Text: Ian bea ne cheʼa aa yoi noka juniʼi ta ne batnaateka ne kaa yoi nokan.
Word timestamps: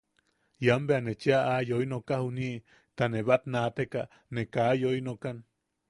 Ian 0.65 0.83
bea 0.87 0.99
ne 1.05 1.13
cheʼa 1.21 1.39
aa 1.51 1.61
yoi 1.69 1.85
noka 1.91 2.15
juniʼi 2.23 2.63
ta 2.95 3.03
ne 3.09 3.19
batnaateka 3.27 4.01
ne 4.33 4.41
kaa 4.53 4.73
yoi 4.81 4.99
nokan. 5.07 5.37